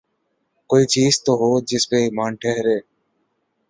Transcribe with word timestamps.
کوئی 0.69 0.85
چیز 0.93 1.13
تو 1.23 1.31
ہو 1.39 1.49
جس 1.69 1.83
پہ 1.89 1.97
ایمان 2.03 2.31
ٹھہرے۔ 2.41 2.77